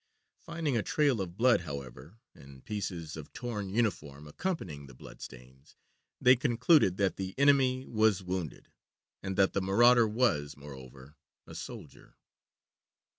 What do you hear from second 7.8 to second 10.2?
was wounded, and that the marauder